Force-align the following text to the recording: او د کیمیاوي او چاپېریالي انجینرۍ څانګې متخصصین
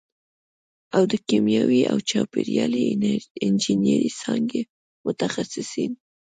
او 0.95 1.03
د 1.11 1.13
کیمیاوي 1.27 1.81
او 1.91 1.97
چاپېریالي 2.09 2.83
انجینرۍ 3.45 4.09
څانګې 4.21 4.61
متخصصین 5.05 5.91